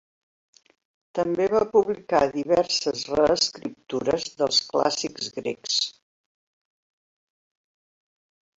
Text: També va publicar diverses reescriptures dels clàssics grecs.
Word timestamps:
També 1.19 1.45
va 1.51 1.59
publicar 1.73 2.21
diverses 2.37 3.03
reescriptures 3.19 4.25
dels 4.41 4.63
clàssics 4.71 5.31
grecs. 5.39 5.79